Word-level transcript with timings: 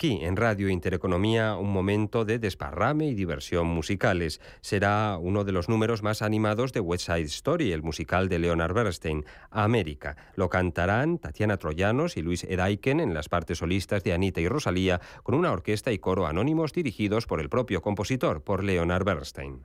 Aquí, 0.00 0.20
en 0.22 0.36
Radio 0.36 0.68
Intereconomía, 0.68 1.56
un 1.56 1.72
momento 1.72 2.24
de 2.24 2.38
desparrame 2.38 3.08
y 3.08 3.14
diversión 3.16 3.66
musicales. 3.66 4.40
Será 4.60 5.18
uno 5.20 5.42
de 5.42 5.50
los 5.50 5.68
números 5.68 6.04
más 6.04 6.22
animados 6.22 6.72
de 6.72 6.78
West 6.78 7.06
Side 7.06 7.22
Story, 7.22 7.72
el 7.72 7.82
musical 7.82 8.28
de 8.28 8.38
Leonard 8.38 8.74
Bernstein, 8.74 9.24
América. 9.50 10.16
Lo 10.36 10.50
cantarán 10.50 11.18
Tatiana 11.18 11.56
Troyanos 11.56 12.16
y 12.16 12.22
Luis 12.22 12.44
Edaiken 12.44 13.00
en 13.00 13.12
las 13.12 13.28
partes 13.28 13.58
solistas 13.58 14.04
de 14.04 14.12
Anita 14.12 14.40
y 14.40 14.46
Rosalía, 14.46 15.00
con 15.24 15.34
una 15.34 15.50
orquesta 15.50 15.90
y 15.90 15.98
coro 15.98 16.28
anónimos 16.28 16.72
dirigidos 16.72 17.26
por 17.26 17.40
el 17.40 17.48
propio 17.48 17.82
compositor, 17.82 18.44
por 18.44 18.62
Leonard 18.62 19.04
Bernstein. 19.04 19.64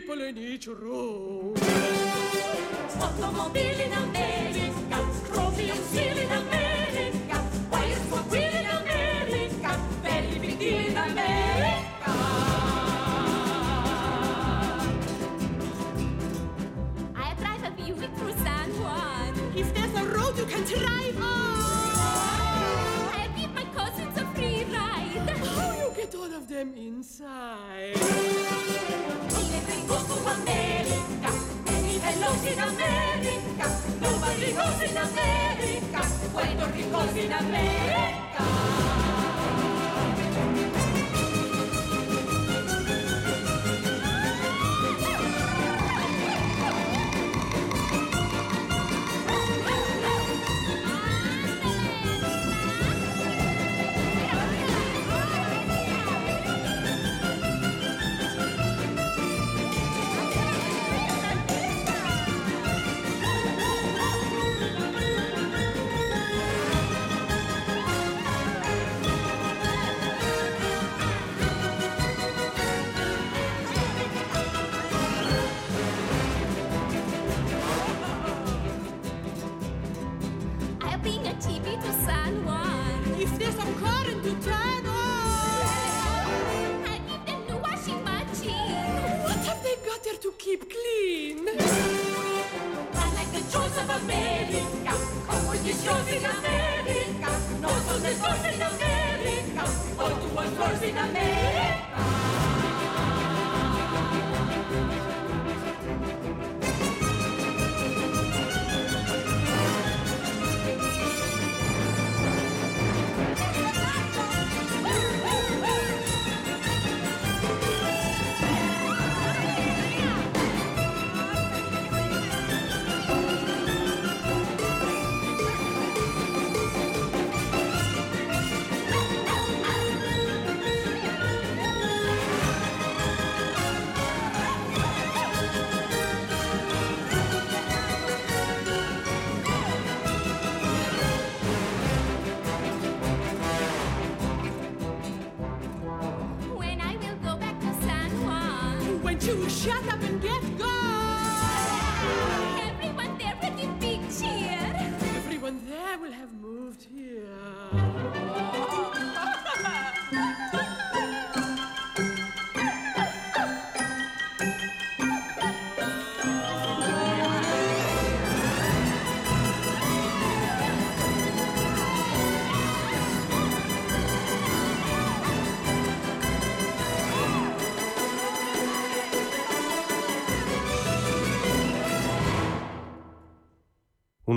Триполя 0.00 0.30
нічого. 0.30 1.54
З 2.90 3.02
автомобілі 3.02 3.86
на 3.90 4.12
неї, 4.12 4.72
як 4.90 5.32
кров'ю 5.32 5.74
сіли, 5.92 6.19
quei 36.40 36.90
torti 36.90 37.24
in 37.24 37.32
America. 37.32 38.89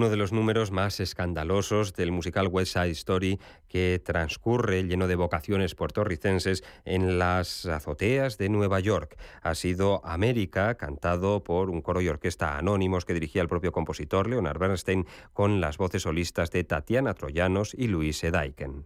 Uno 0.03 0.09
de 0.09 0.17
los 0.17 0.33
números 0.33 0.71
más 0.71 0.99
escandalosos 0.99 1.93
del 1.93 2.11
musical 2.11 2.49
West 2.51 2.73
Side 2.73 2.89
Story 2.89 3.39
que 3.69 4.01
transcurre 4.03 4.83
lleno 4.83 5.07
de 5.07 5.15
vocaciones 5.15 5.75
puertorricenses 5.75 6.61
en 6.83 7.17
las 7.19 7.65
azoteas 7.65 8.37
de 8.37 8.49
Nueva 8.49 8.81
York. 8.81 9.15
Ha 9.41 9.55
sido 9.55 10.05
América, 10.05 10.75
cantado 10.75 11.45
por 11.45 11.69
un 11.69 11.81
coro 11.81 12.01
y 12.01 12.09
orquesta 12.09 12.57
anónimos 12.57 13.05
que 13.05 13.13
dirigía 13.13 13.41
el 13.41 13.47
propio 13.47 13.71
compositor 13.71 14.27
Leonard 14.27 14.59
Bernstein 14.59 15.07
con 15.31 15.61
las 15.61 15.77
voces 15.77 16.01
solistas 16.01 16.51
de 16.51 16.65
Tatiana 16.65 17.13
Troyanos 17.13 17.73
y 17.73 17.87
Luis 17.87 18.21
Edaiken. 18.25 18.85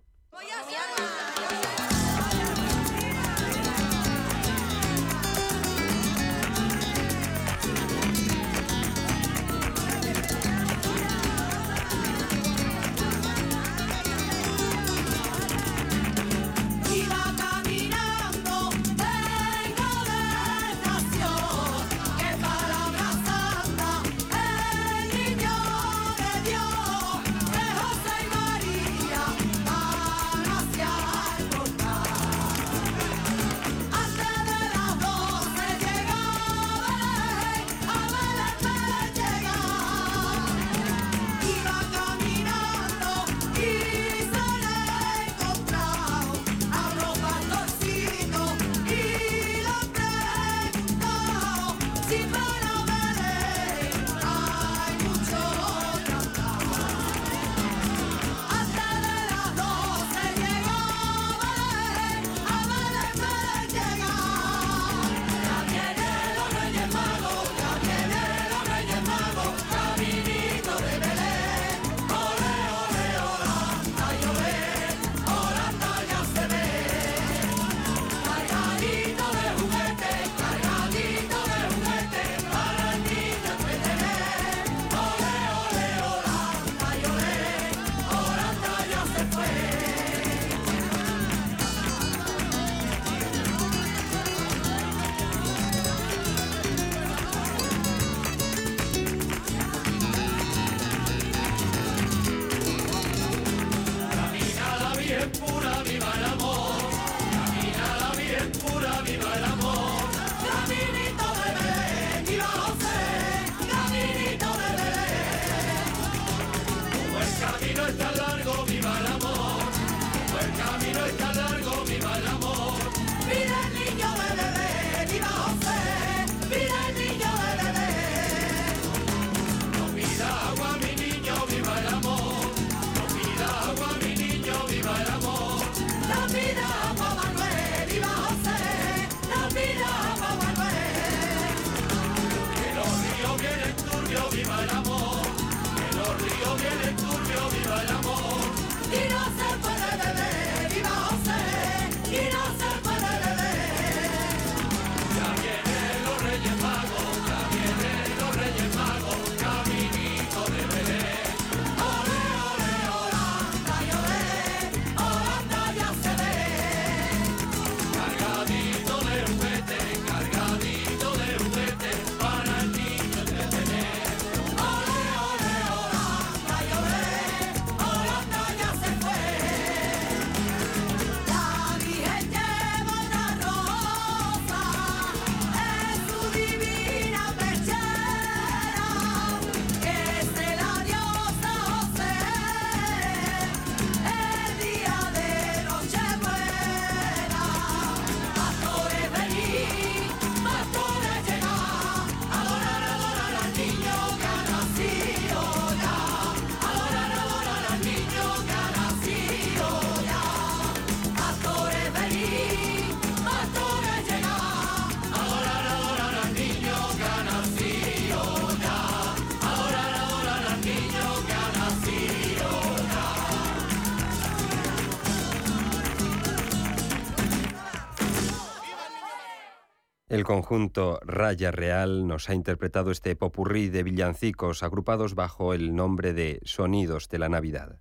El 230.18 230.24
conjunto 230.24 231.00
Raya 231.06 231.52
Real 231.52 232.08
nos 232.08 232.28
ha 232.28 232.34
interpretado 232.34 232.90
este 232.90 233.16
popurrí 233.16 233.70
de 233.70 233.84
villancicos 233.84 234.64
agrupados 234.64 235.14
bajo 235.14 235.54
el 235.54 235.76
nombre 235.76 236.12
de 236.14 236.40
Sonidos 236.44 237.08
de 237.10 237.20
la 237.20 237.30
Navidad. 237.30 237.78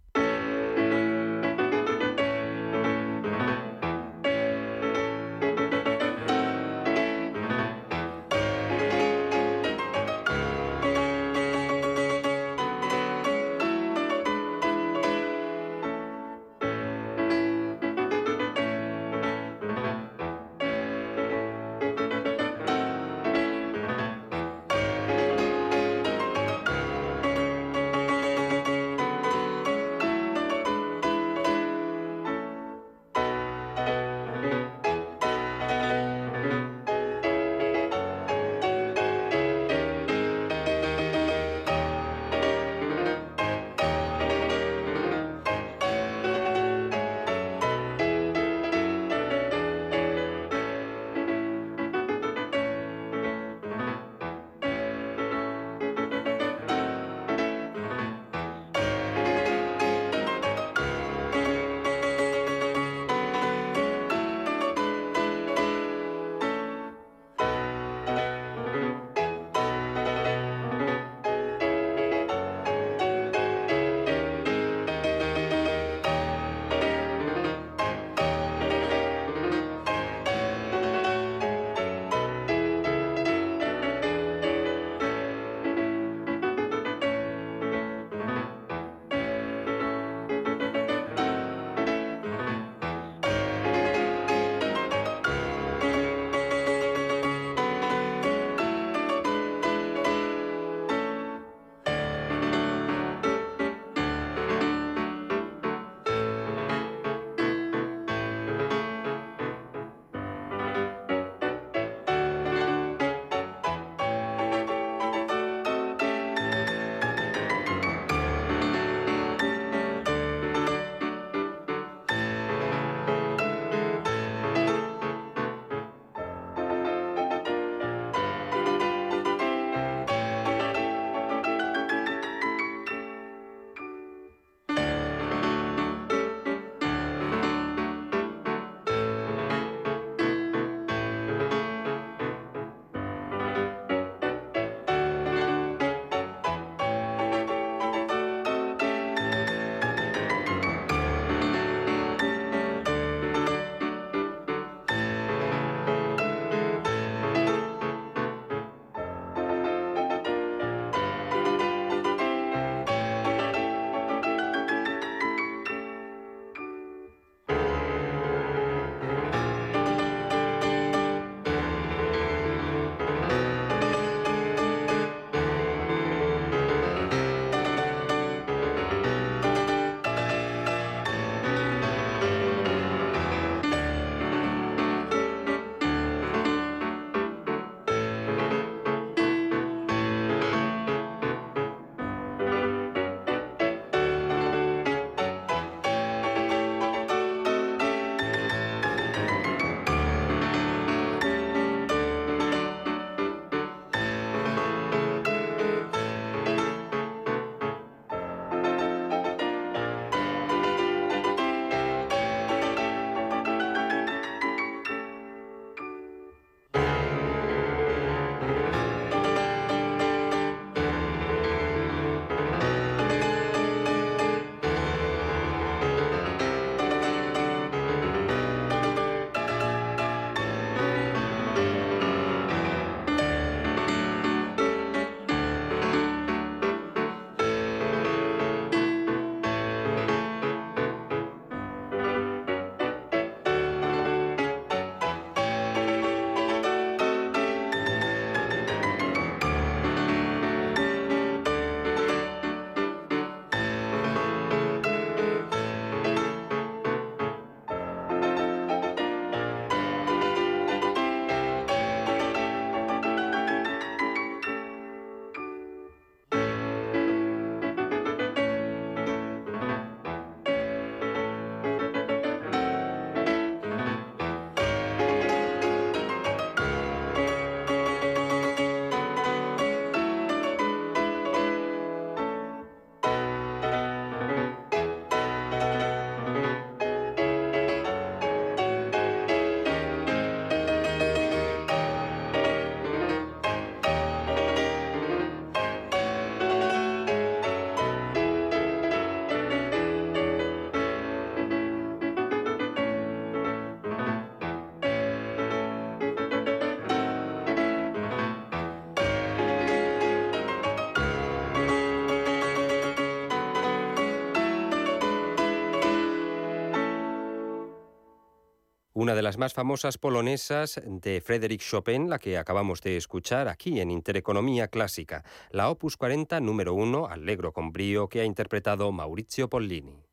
una 318.96 319.14
de 319.14 319.20
las 319.20 319.36
más 319.36 319.52
famosas 319.52 319.98
polonesas 319.98 320.80
de 320.86 321.20
Frédéric 321.20 321.60
Chopin, 321.60 322.08
la 322.08 322.18
que 322.18 322.38
acabamos 322.38 322.80
de 322.80 322.96
escuchar 322.96 323.46
aquí 323.46 323.78
en 323.78 323.90
Intereconomía 323.90 324.68
Clásica, 324.68 325.22
la 325.50 325.68
Opus 325.68 325.98
40 325.98 326.40
número 326.40 326.72
1, 326.72 327.06
Allegro 327.06 327.52
con 327.52 327.72
brío, 327.72 328.08
que 328.08 328.22
ha 328.22 328.24
interpretado 328.24 328.90
Maurizio 328.92 329.50
Pollini. 329.50 330.05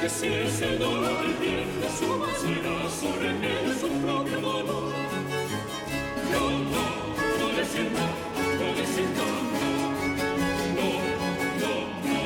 que 0.00 0.08
si 0.08 0.26
es 0.26 0.60
el 0.62 0.78
dolor 0.80 1.24
del 1.38 1.64
su 1.96 2.06
será 2.42 2.90
su 2.90 3.08
remedio, 3.20 3.72
su 3.80 3.88
propio 4.02 4.40
dolor. 4.40 4.92
Yo 6.32 6.40
no, 6.72 6.86
no 7.38 7.52
le 7.56 7.64
siento, 7.64 8.04
no 8.58 8.68
le 8.74 8.86
siento, 8.86 9.22
no, 10.76 10.88
no, 11.62 11.72
no. 12.08 12.22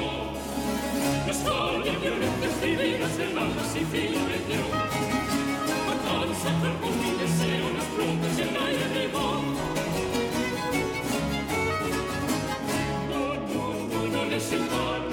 Las 1.26 1.36
fallas 1.44 2.00
violentas 2.00 2.60
divinas 2.62 3.18
del 3.18 3.38
alma 3.38 3.62
sin 3.70 3.86
fin 3.88 4.14
y 4.14 4.18
religión, 4.32 4.70
matan 5.86 6.34
sacar 6.42 6.74
con 6.80 6.92
mi 6.98 7.10
deseo 7.20 7.66
las 7.76 7.88
broncas 7.94 8.38
y 8.38 8.42
el 8.42 8.56
aire 8.56 8.88
de 8.94 9.08
No, 13.10 13.22
no, 13.52 13.64
no, 13.92 14.06
no 14.12 14.24
le 14.24 14.40
siento, 14.40 15.05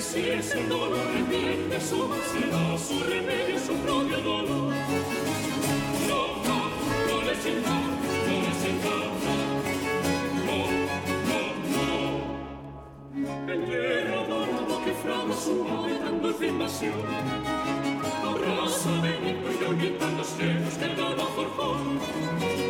si 0.00 0.30
es 0.30 0.54
un 0.54 0.68
dolor 0.68 0.90
dolore 0.90 1.22
viene 1.28 1.80
su 1.80 1.96
si 2.32 2.48
dà 2.48 2.76
sul 2.76 3.58
su 3.66 3.74
propio 3.82 4.20
dolor 4.20 4.72
No, 6.08 6.22
no 6.46 6.58
no 7.06 7.20
le 7.26 7.32
è 7.32 7.52
no 7.66 7.78
non 8.26 8.42
è 8.48 8.72
no. 8.84 8.98
No 10.46 10.58
no 11.74 11.92
e 13.46 13.56
l'era 13.56 14.20
d'oro 14.26 14.82
che 14.84 14.92
frama 15.02 15.34
su 15.34 15.62
noi 15.62 15.98
tanto 15.98 16.32
filmazione 16.32 17.68
Abrazo 18.24 19.02
de 19.02 19.18
mi, 19.20 19.32
pues 19.34 19.60
yo 19.60 19.76
gritando, 19.76 20.22
esté 20.22 20.54
buscando 20.64 21.14
la 21.16 21.24
forfón. 21.24 22.69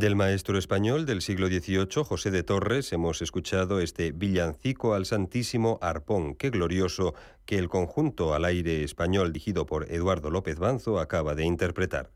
Del 0.00 0.16
maestro 0.16 0.56
español 0.56 1.04
del 1.04 1.20
siglo 1.20 1.48
XVIII, 1.48 2.04
José 2.04 2.30
de 2.30 2.42
Torres, 2.42 2.90
hemos 2.94 3.20
escuchado 3.20 3.80
este 3.80 4.12
villancico 4.12 4.94
al 4.94 5.04
Santísimo 5.04 5.78
Arpón. 5.82 6.36
Qué 6.36 6.48
glorioso 6.48 7.12
que 7.44 7.58
el 7.58 7.68
conjunto 7.68 8.32
al 8.32 8.46
aire 8.46 8.82
español 8.82 9.34
dirigido 9.34 9.66
por 9.66 9.92
Eduardo 9.92 10.30
López 10.30 10.58
Banzo 10.58 11.00
acaba 11.00 11.34
de 11.34 11.44
interpretar. 11.44 12.08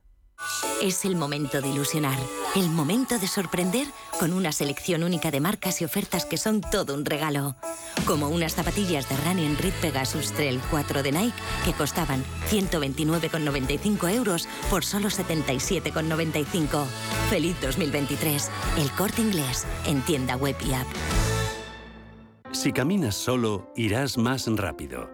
Es 0.83 1.05
el 1.05 1.17
momento 1.17 1.61
de 1.61 1.69
ilusionar, 1.69 2.19
el 2.57 2.69
momento 2.69 3.19
de 3.19 3.27
sorprender 3.27 3.87
con 4.19 4.33
una 4.33 4.53
selección 4.53 5.03
única 5.03 5.31
de 5.31 5.41
marcas 5.41 5.81
y 5.81 5.85
ofertas 5.85 6.27
que 6.27 6.37
son 6.37 6.61
todo 6.61 6.95
un 6.95 7.05
regalo. 7.05 7.57
Como 8.07 8.29
unas 8.29 8.55
zapatillas 8.55 9.09
de 9.09 9.17
Running 9.17 9.57
Red 9.57 9.73
Pegasus 9.81 10.33
Trail 10.33 10.61
4 10.71 11.03
de 11.03 11.13
Nike 11.13 11.37
que 11.65 11.73
costaban 11.73 12.23
129,95 12.51 14.15
euros 14.15 14.49
por 14.69 14.85
solo 14.85 15.09
77,95. 15.09 16.85
Feliz 17.31 17.57
2023. 17.63 18.51
El 18.79 18.91
corte 18.93 19.23
inglés 19.23 19.65
en 19.87 20.03
tienda 20.03 20.37
web 20.37 20.57
y 20.67 20.75
app. 20.75 20.87
Si 22.53 22.73
caminas 22.73 23.15
solo, 23.15 23.73
irás 23.75 24.19
más 24.19 24.47
rápido. 24.47 25.14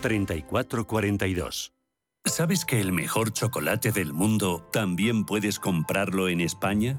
3442. 0.00 1.72
¿Sabes 2.26 2.64
que 2.64 2.80
el 2.80 2.92
mejor 2.92 3.32
chocolate 3.32 3.92
del 3.92 4.14
mundo 4.14 4.66
también 4.72 5.24
puedes 5.24 5.58
comprarlo 5.58 6.28
en 6.28 6.40
España? 6.40 6.98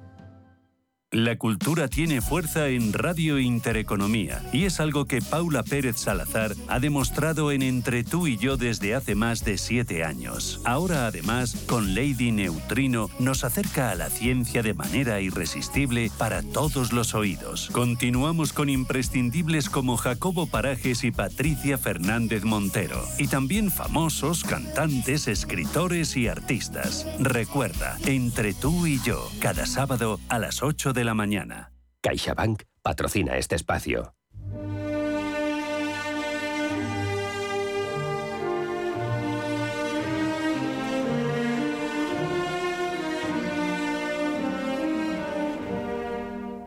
La 1.13 1.37
cultura 1.37 1.89
tiene 1.89 2.21
fuerza 2.21 2.69
en 2.69 2.93
Radio 2.93 3.37
Intereconomía 3.37 4.41
y 4.53 4.63
es 4.63 4.79
algo 4.79 5.03
que 5.03 5.21
Paula 5.21 5.61
Pérez 5.61 5.97
Salazar 5.97 6.53
ha 6.69 6.79
demostrado 6.79 7.51
en 7.51 7.63
Entre 7.63 8.05
tú 8.05 8.27
y 8.27 8.37
yo 8.37 8.55
desde 8.55 8.95
hace 8.95 9.13
más 9.13 9.43
de 9.43 9.57
siete 9.57 10.05
años. 10.05 10.61
Ahora 10.63 11.07
además, 11.07 11.65
con 11.67 11.95
Lady 11.95 12.31
Neutrino, 12.31 13.09
nos 13.19 13.43
acerca 13.43 13.91
a 13.91 13.95
la 13.95 14.09
ciencia 14.09 14.63
de 14.63 14.73
manera 14.73 15.19
irresistible 15.19 16.09
para 16.17 16.43
todos 16.43 16.93
los 16.93 17.13
oídos. 17.13 17.69
Continuamos 17.73 18.53
con 18.53 18.69
imprescindibles 18.69 19.69
como 19.69 19.97
Jacobo 19.97 20.47
Parajes 20.47 21.03
y 21.03 21.11
Patricia 21.11 21.77
Fernández 21.77 22.45
Montero. 22.45 23.03
Y 23.17 23.27
también 23.27 23.69
famosos, 23.69 24.45
cantantes, 24.45 25.27
escritores 25.27 26.15
y 26.15 26.29
artistas. 26.29 27.05
Recuerda, 27.19 27.97
Entre 28.05 28.53
tú 28.53 28.87
y 28.87 29.01
yo, 29.01 29.29
cada 29.41 29.65
sábado 29.65 30.17
a 30.29 30.39
las 30.39 30.63
8 30.63 30.93
de 30.93 31.00
la 31.03 31.13
mañana. 31.13 31.73
CaixaBank 32.01 32.63
patrocina 32.81 33.37
este 33.37 33.55
espacio. 33.55 34.15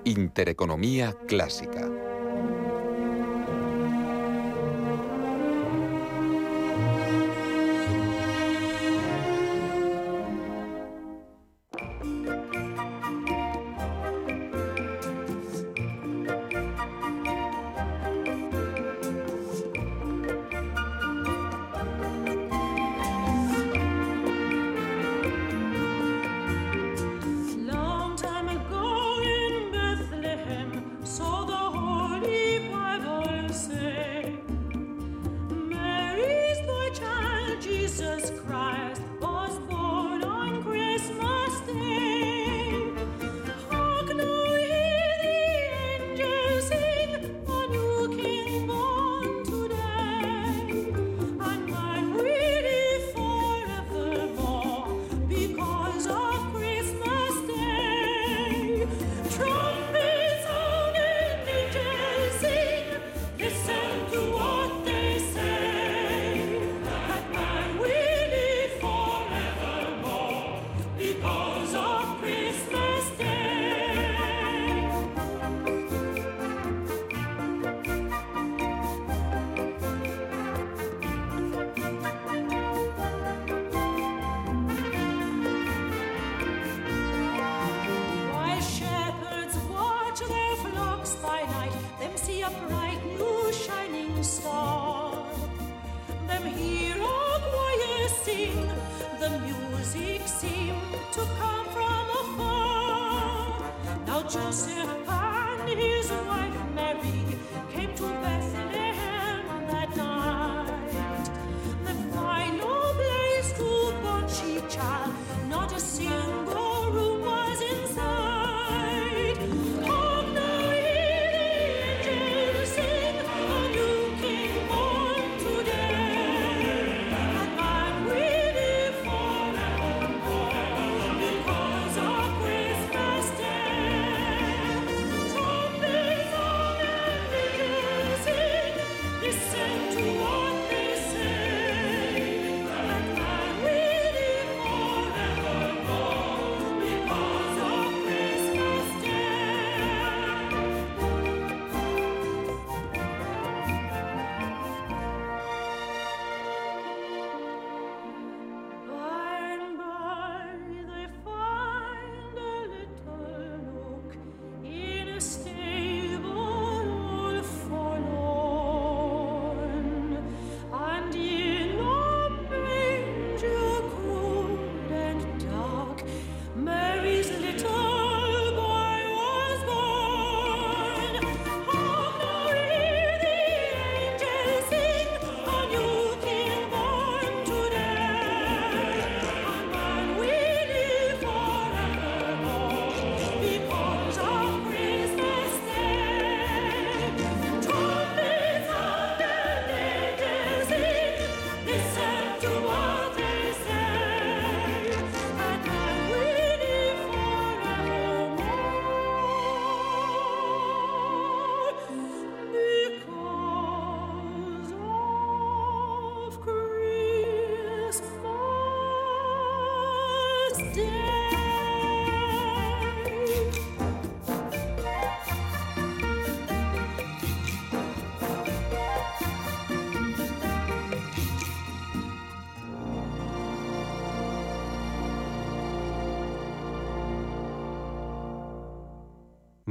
Intereconomía 0.05 1.15
clásica. 1.27 2.14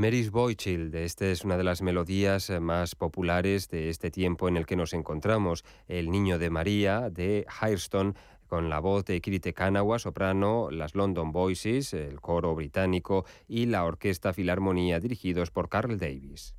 Mary's 0.03 0.31
Boychild, 0.31 0.93
esta 0.95 1.27
es 1.27 1.45
una 1.45 1.55
de 1.55 1.63
las 1.63 1.81
melodías 1.81 2.49
más 2.59 2.93
populares 2.93 3.69
de 3.69 3.87
este 3.87 4.11
tiempo 4.11 4.49
en 4.49 4.57
el 4.57 4.65
que 4.65 4.75
nos 4.75 4.91
encontramos. 4.91 5.63
El 5.87 6.11
Niño 6.11 6.39
de 6.39 6.49
María 6.49 7.09
de 7.09 7.45
Hirestone 7.61 8.13
con 8.47 8.69
la 8.69 8.79
voz 8.79 9.05
de 9.05 9.21
Kirite 9.21 9.53
Kanawa, 9.53 9.99
soprano, 9.99 10.69
las 10.71 10.93
London 10.93 11.31
Voices, 11.31 11.93
el 11.93 12.19
coro 12.19 12.53
británico 12.53 13.23
y 13.47 13.67
la 13.67 13.85
Orquesta 13.85 14.33
Filarmonía 14.33 14.99
dirigidos 14.99 15.51
por 15.51 15.69
Carl 15.69 15.97
Davis. 15.97 16.53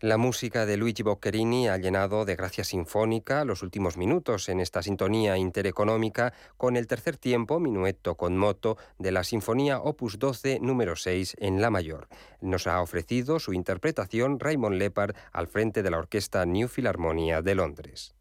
La 0.00 0.16
música 0.16 0.64
de 0.64 0.76
Luigi 0.76 1.02
Boccherini 1.02 1.66
ha 1.66 1.76
llenado 1.76 2.24
de 2.24 2.36
gracia 2.36 2.62
sinfónica 2.62 3.44
los 3.44 3.64
últimos 3.64 3.96
minutos 3.96 4.48
en 4.48 4.60
esta 4.60 4.80
sintonía 4.80 5.36
intereconómica 5.36 6.32
con 6.56 6.76
el 6.76 6.86
tercer 6.86 7.16
tiempo, 7.16 7.58
minueto 7.58 8.14
con 8.14 8.36
moto, 8.36 8.76
de 9.00 9.10
la 9.10 9.24
Sinfonía 9.24 9.80
Opus 9.80 10.20
12 10.20 10.60
número 10.60 10.94
6 10.94 11.34
en 11.40 11.60
La 11.60 11.70
Mayor. 11.70 12.06
Nos 12.40 12.68
ha 12.68 12.80
ofrecido 12.80 13.40
su 13.40 13.52
interpretación 13.52 14.38
Raymond 14.38 14.76
Lepard 14.76 15.16
al 15.32 15.48
frente 15.48 15.82
de 15.82 15.90
la 15.90 15.98
orquesta 15.98 16.46
New 16.46 16.68
Philharmonia 16.68 17.42
de 17.42 17.56
Londres. 17.56 18.17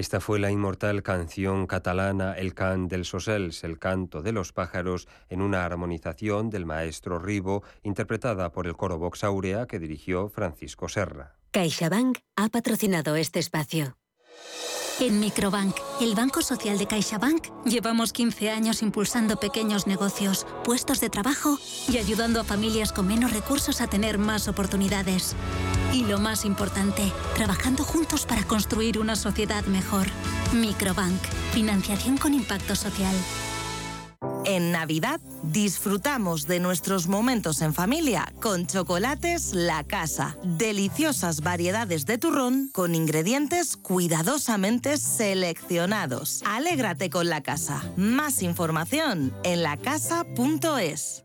Esta 0.00 0.18
fue 0.18 0.38
la 0.38 0.50
inmortal 0.50 1.02
canción 1.02 1.66
catalana 1.66 2.32
El 2.32 2.54
can 2.54 2.88
dels 2.88 3.12
ocells, 3.12 3.64
el 3.64 3.78
canto 3.78 4.22
de 4.22 4.32
los 4.32 4.50
pájaros, 4.54 5.06
en 5.28 5.42
una 5.42 5.66
armonización 5.66 6.48
del 6.48 6.64
maestro 6.64 7.18
Ribo, 7.18 7.62
interpretada 7.82 8.50
por 8.50 8.66
el 8.66 8.78
coro 8.78 8.96
Vox 8.96 9.24
Aurea 9.24 9.66
que 9.66 9.78
dirigió 9.78 10.30
Francisco 10.30 10.88
Serra. 10.88 11.36
CaixaBank 11.50 12.16
ha 12.36 12.48
patrocinado 12.48 13.14
este 13.14 13.40
espacio. 13.40 13.98
En 15.00 15.20
Microbank, 15.20 15.76
el 16.00 16.14
Banco 16.14 16.40
Social 16.40 16.78
de 16.78 16.86
CaixaBank, 16.86 17.66
llevamos 17.66 18.14
15 18.14 18.48
años 18.48 18.80
impulsando 18.80 19.36
pequeños 19.36 19.86
negocios, 19.86 20.46
puestos 20.64 21.00
de 21.00 21.10
trabajo 21.10 21.58
y 21.90 21.98
ayudando 21.98 22.40
a 22.40 22.44
familias 22.44 22.94
con 22.94 23.06
menos 23.06 23.34
recursos 23.34 23.82
a 23.82 23.86
tener 23.86 24.16
más 24.16 24.48
oportunidades. 24.48 25.36
Y 25.92 26.04
lo 26.04 26.18
más 26.18 26.44
importante, 26.44 27.12
trabajando 27.34 27.84
juntos 27.84 28.26
para 28.26 28.44
construir 28.44 28.98
una 28.98 29.16
sociedad 29.16 29.64
mejor. 29.64 30.06
Microbank, 30.52 31.20
financiación 31.52 32.16
con 32.16 32.34
impacto 32.34 32.76
social. 32.76 33.14
En 34.44 34.72
Navidad 34.72 35.20
disfrutamos 35.42 36.46
de 36.46 36.60
nuestros 36.60 37.06
momentos 37.08 37.60
en 37.62 37.74
familia 37.74 38.32
con 38.40 38.66
chocolates 38.66 39.52
La 39.54 39.84
Casa. 39.84 40.36
Deliciosas 40.42 41.40
variedades 41.42 42.06
de 42.06 42.18
turrón 42.18 42.70
con 42.72 42.94
ingredientes 42.94 43.76
cuidadosamente 43.76 44.96
seleccionados. 44.96 46.42
Alégrate 46.46 47.10
con 47.10 47.28
La 47.28 47.42
Casa. 47.42 47.82
Más 47.96 48.42
información 48.42 49.32
en 49.44 49.62
lacasa.es. 49.62 51.24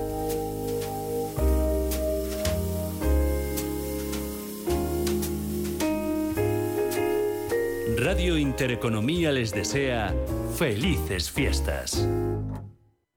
Radio 8.03 8.35
Intereconomía 8.35 9.31
les 9.31 9.53
desea 9.53 10.11
felices 10.57 11.29
fiestas. 11.29 12.09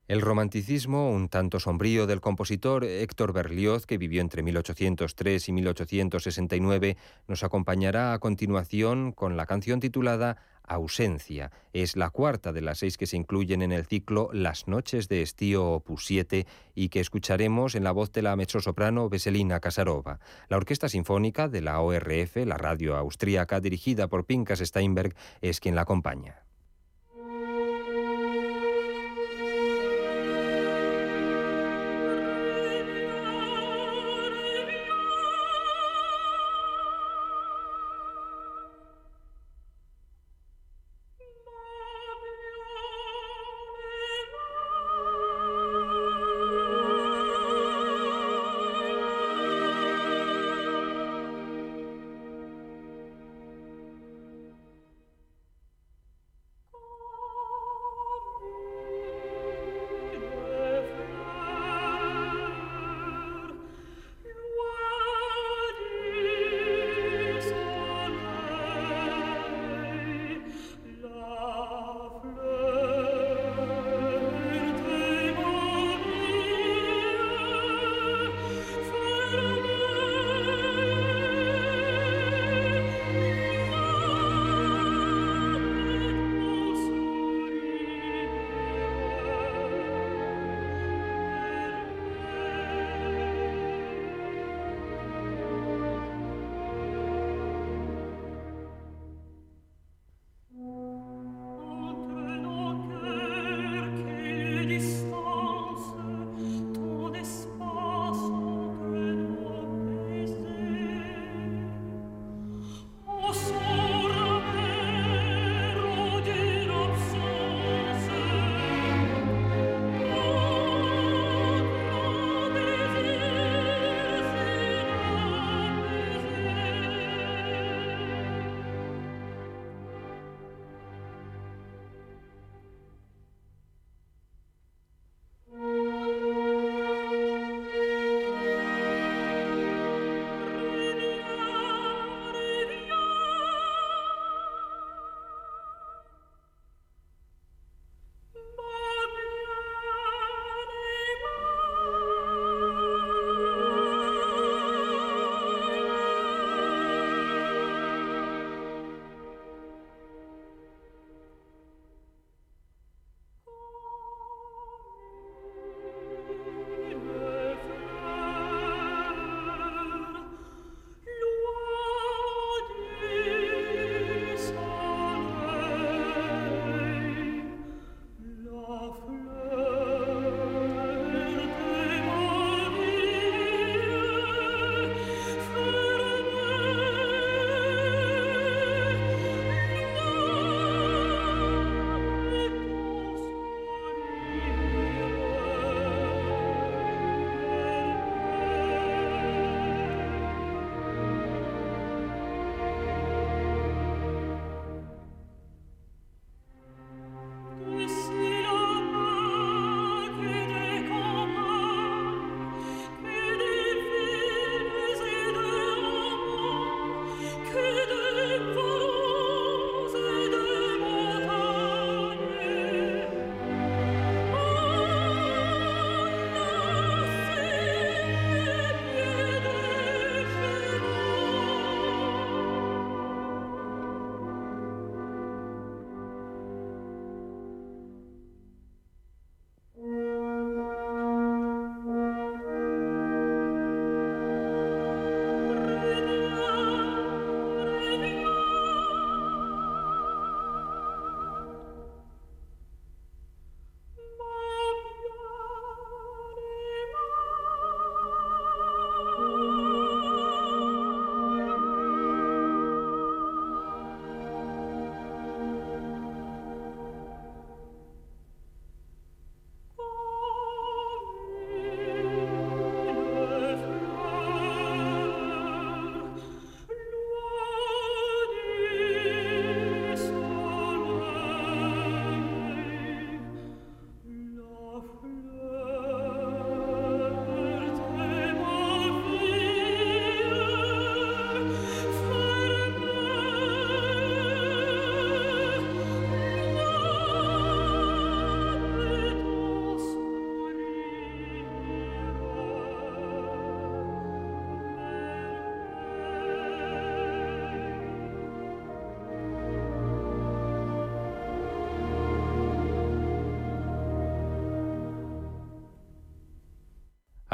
El 0.08 0.20
romanticismo, 0.20 1.10
un 1.10 1.30
tanto 1.30 1.58
sombrío 1.58 2.06
del 2.06 2.20
compositor 2.20 2.84
Héctor 2.84 3.32
Berlioz, 3.32 3.86
que 3.86 3.96
vivió 3.96 4.20
entre 4.20 4.42
1803 4.42 5.48
y 5.48 5.52
1869, 5.52 6.98
nos 7.26 7.42
acompañará 7.44 8.12
a 8.12 8.18
continuación 8.18 9.12
con 9.12 9.38
la 9.38 9.46
canción 9.46 9.80
titulada 9.80 10.36
Ausencia. 10.66 11.50
Es 11.72 11.96
la 11.96 12.10
cuarta 12.10 12.52
de 12.52 12.60
las 12.60 12.78
seis 12.78 12.96
que 12.96 13.06
se 13.06 13.16
incluyen 13.16 13.62
en 13.62 13.72
el 13.72 13.86
ciclo 13.86 14.30
Las 14.32 14.68
noches 14.68 15.08
de 15.08 15.22
estío 15.22 15.72
opus 15.72 16.06
7 16.06 16.46
y 16.74 16.88
que 16.88 17.00
escucharemos 17.00 17.74
en 17.74 17.84
la 17.84 17.92
voz 17.92 18.12
de 18.12 18.22
la 18.22 18.36
mezzosoprano 18.36 19.08
Veselina 19.08 19.60
Kasarova. 19.60 20.20
La 20.48 20.56
Orquesta 20.56 20.88
Sinfónica 20.88 21.48
de 21.48 21.62
la 21.62 21.80
ORF, 21.80 22.36
la 22.46 22.56
radio 22.56 22.96
austríaca 22.96 23.60
dirigida 23.60 24.08
por 24.08 24.24
Pinkas 24.24 24.60
Steinberg, 24.60 25.14
es 25.40 25.60
quien 25.60 25.74
la 25.74 25.82
acompaña. 25.82 26.43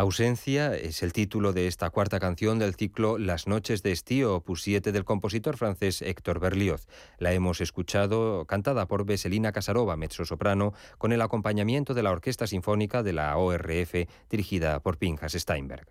Ausencia 0.00 0.74
es 0.74 1.02
el 1.02 1.12
título 1.12 1.52
de 1.52 1.66
esta 1.66 1.90
cuarta 1.90 2.20
canción 2.20 2.58
del 2.58 2.74
ciclo 2.74 3.18
Las 3.18 3.46
noches 3.46 3.82
de 3.82 3.92
estío, 3.92 4.36
opus 4.36 4.62
7 4.62 4.92
del 4.92 5.04
compositor 5.04 5.58
francés 5.58 6.00
Héctor 6.00 6.40
Berlioz. 6.40 6.86
La 7.18 7.34
hemos 7.34 7.60
escuchado 7.60 8.46
cantada 8.46 8.88
por 8.88 9.04
Veselina 9.04 9.52
Casarova, 9.52 9.98
mezzosoprano, 9.98 10.72
con 10.96 11.12
el 11.12 11.20
acompañamiento 11.20 11.92
de 11.92 12.02
la 12.02 12.12
Orquesta 12.12 12.46
Sinfónica 12.46 13.02
de 13.02 13.12
la 13.12 13.36
ORF 13.36 14.08
dirigida 14.30 14.80
por 14.80 14.96
Pinchas 14.96 15.34
Steinberg. 15.34 15.86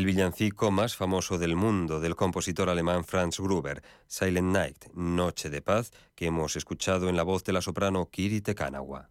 El 0.00 0.06
villancico 0.06 0.70
más 0.70 0.96
famoso 0.96 1.36
del 1.36 1.56
mundo 1.56 2.00
del 2.00 2.16
compositor 2.16 2.70
alemán 2.70 3.04
Franz 3.04 3.38
Gruber, 3.38 3.82
Silent 4.06 4.50
Night, 4.50 4.86
Noche 4.94 5.50
de 5.50 5.60
Paz, 5.60 5.92
que 6.14 6.24
hemos 6.24 6.56
escuchado 6.56 7.10
en 7.10 7.18
la 7.18 7.22
voz 7.22 7.44
de 7.44 7.52
la 7.52 7.60
soprano 7.60 8.08
Kiri 8.10 8.40
Tekanawa. 8.40 9.10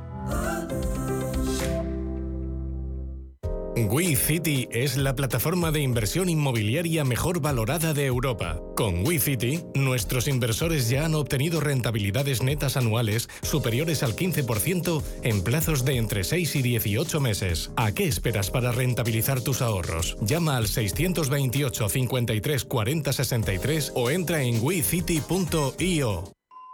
WeCity 3.89 4.67
es 4.71 4.97
la 4.97 5.15
plataforma 5.15 5.71
de 5.71 5.81
inversión 5.81 6.29
inmobiliaria 6.29 7.03
mejor 7.03 7.41
valorada 7.41 7.93
de 7.93 8.05
Europa. 8.05 8.59
Con 8.75 9.05
WeCity, 9.05 9.63
nuestros 9.75 10.27
inversores 10.27 10.89
ya 10.89 11.05
han 11.05 11.15
obtenido 11.15 11.59
rentabilidades 11.59 12.43
netas 12.43 12.77
anuales 12.77 13.29
superiores 13.41 14.03
al 14.03 14.15
15% 14.15 15.03
en 15.23 15.43
plazos 15.43 15.85
de 15.85 15.97
entre 15.97 16.23
6 16.23 16.55
y 16.57 16.61
18 16.61 17.19
meses. 17.19 17.71
¿A 17.77 17.91
qué 17.93 18.07
esperas 18.07 18.51
para 18.51 18.71
rentabilizar 18.71 19.41
tus 19.41 19.61
ahorros? 19.61 20.17
Llama 20.21 20.57
al 20.57 20.67
628 20.67 21.89
53 21.89 22.65
40 22.65 23.13
63 23.13 23.91
o 23.95 24.09
entra 24.09 24.43
en 24.43 24.61
wecity.io. 24.61 26.33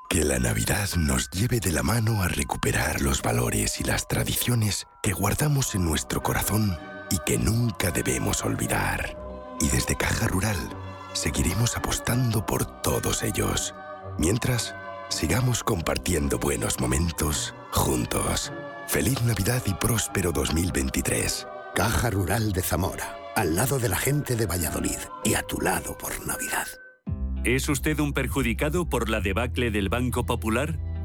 Que 0.09 0.23
la 0.23 0.39
Navidad 0.39 0.89
nos 0.95 1.29
lleve 1.31 1.59
de 1.59 1.71
la 1.71 1.83
mano 1.83 2.21
a 2.21 2.27
recuperar 2.27 3.01
los 3.01 3.21
valores 3.21 3.81
y 3.81 3.83
las 3.83 4.07
tradiciones 4.07 4.87
que 5.03 5.11
guardamos 5.11 5.75
en 5.75 5.83
nuestro 5.83 6.23
corazón 6.23 6.77
y 7.09 7.19
que 7.19 7.37
nunca 7.37 7.91
debemos 7.91 8.43
olvidar. 8.43 9.17
Y 9.59 9.67
desde 9.69 9.95
Caja 9.95 10.27
Rural 10.27 10.57
seguiremos 11.13 11.77
apostando 11.77 12.45
por 12.45 12.65
todos 12.81 13.23
ellos. 13.23 13.73
Mientras, 14.17 14.75
sigamos 15.09 15.63
compartiendo 15.63 16.37
buenos 16.37 16.79
momentos 16.79 17.55
juntos. 17.71 18.51
Feliz 18.87 19.21
Navidad 19.23 19.61
y 19.65 19.73
próspero 19.73 20.31
2023. 20.31 21.47
Caja 21.75 22.09
Rural 22.09 22.53
de 22.53 22.61
Zamora, 22.61 23.17
al 23.35 23.55
lado 23.55 23.79
de 23.79 23.89
la 23.89 23.97
gente 23.97 24.35
de 24.35 24.45
Valladolid 24.45 24.97
y 25.23 25.35
a 25.35 25.43
tu 25.43 25.59
lado 25.59 25.97
por 25.97 26.25
Navidad. 26.25 26.67
¿Es 27.43 27.69
usted 27.69 27.99
un 27.99 28.13
perjudicado 28.13 28.89
por 28.89 29.09
la 29.09 29.21
debacle 29.21 29.71
del 29.71 29.89
Banco 29.89 30.25
Popular? 30.25 30.77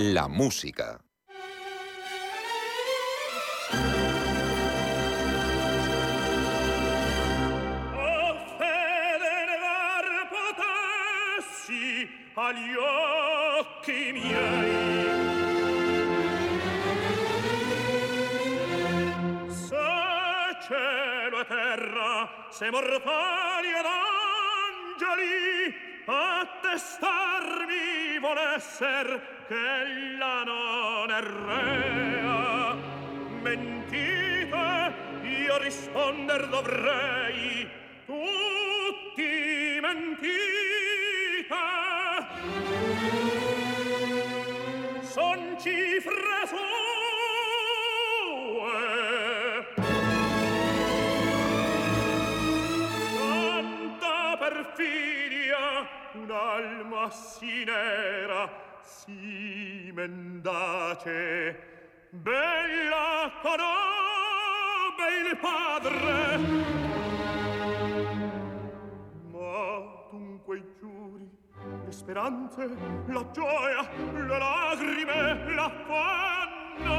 La 0.00 0.28
música. 0.28 1.00
agli 12.48 12.74
occhi 12.74 14.12
miei. 14.12 15.06
Se 19.50 19.76
cielo 20.66 21.40
e 21.40 21.46
terra, 21.46 22.46
se 22.50 22.70
mortali 22.70 23.68
ed 23.68 23.86
angeli, 24.94 25.87
attestarmi 26.10 28.18
volesser 28.20 29.20
che 29.46 29.54
ella 29.54 30.42
non 30.44 31.10
errea 31.10 32.74
mentite 33.42 34.94
io 35.22 35.58
risponder 35.58 36.48
dovrei. 36.48 37.68
Tutti 38.06 39.78
mentite. 39.80 40.36
Son 45.02 45.56
cifre 45.58 46.46
sue. 46.46 46.86
Feet. 54.74 55.17
Si 57.10 57.64
nera, 57.64 58.50
si 58.82 59.90
mendace, 59.94 61.56
bella 62.10 63.30
conobbe 63.42 65.06
il 65.28 65.36
padre. 65.38 66.38
Ma 69.30 69.84
dunque 70.10 70.74
giuri, 70.78 71.28
le 71.84 71.92
speranze, 71.92 72.68
la 73.06 73.30
gioia, 73.30 73.88
le 74.12 74.26
lagrime, 74.26 75.54
l'affanno, 75.54 76.96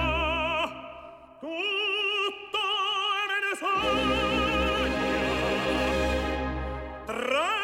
tutto 1.39 2.59
me 3.27 3.39
ne. 3.43 3.57
Quando 7.19 7.58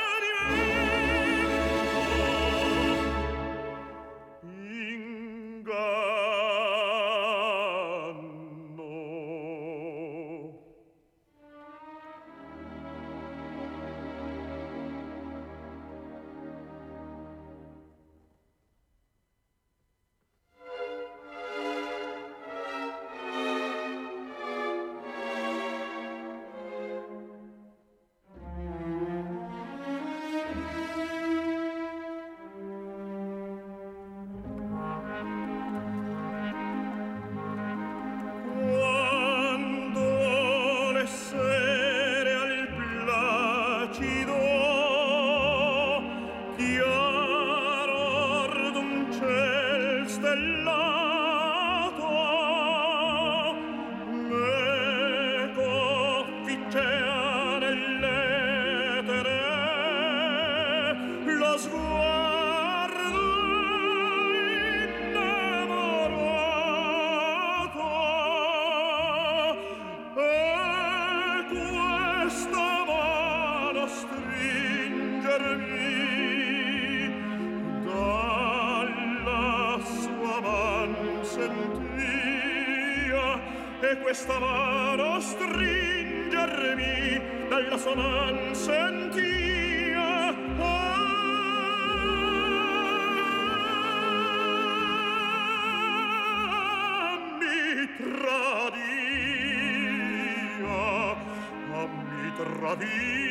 mi 102.79 103.24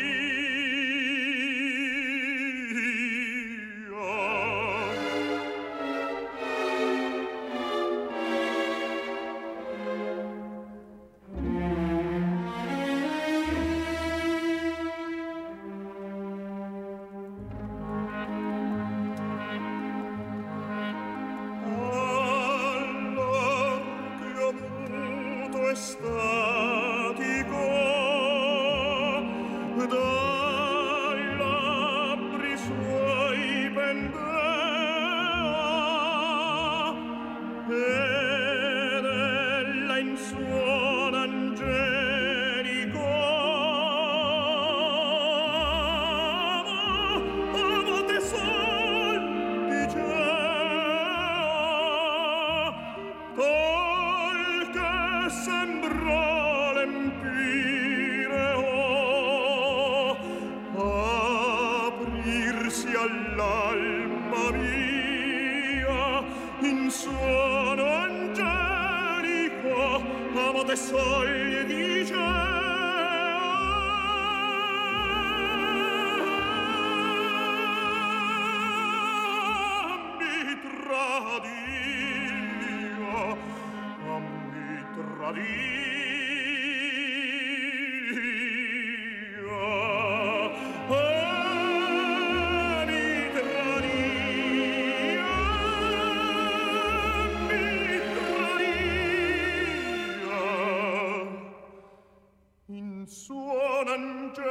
un 103.05 103.11
suon 103.11 103.87
angelico 103.87 104.45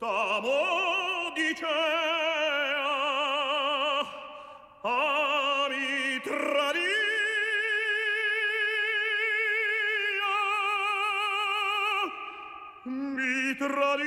t'amo 0.00 1.30
dicea 1.36 1.68
ah, 4.82 5.64
ami 5.64 6.20
tradia 6.24 6.82
mi 12.82 13.54
tradia 13.56 14.05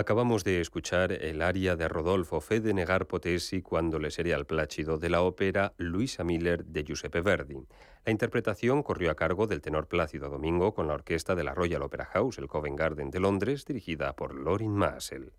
Acabamos 0.00 0.44
de 0.44 0.62
escuchar 0.62 1.12
el 1.12 1.42
aria 1.42 1.76
de 1.76 1.86
Rodolfo 1.86 2.40
Fe 2.40 2.60
de 2.60 2.72
Negar 2.72 3.06
Potesi 3.06 3.60
cuando 3.60 3.98
le 3.98 4.10
sería 4.10 4.36
el 4.36 4.46
plácido 4.46 4.96
de 4.96 5.10
la 5.10 5.20
ópera 5.20 5.74
Luisa 5.76 6.24
Miller 6.24 6.64
de 6.64 6.84
Giuseppe 6.84 7.20
Verdi. 7.20 7.58
La 8.06 8.10
interpretación 8.10 8.82
corrió 8.82 9.10
a 9.10 9.14
cargo 9.14 9.46
del 9.46 9.60
tenor 9.60 9.88
Plácido 9.88 10.30
Domingo 10.30 10.72
con 10.72 10.88
la 10.88 10.94
orquesta 10.94 11.34
de 11.34 11.44
la 11.44 11.52
Royal 11.52 11.82
Opera 11.82 12.06
House, 12.06 12.38
el 12.38 12.48
Covent 12.48 12.78
Garden 12.78 13.10
de 13.10 13.20
Londres, 13.20 13.66
dirigida 13.66 14.16
por 14.16 14.34
Lorin 14.34 14.72
Maassel. 14.72 15.32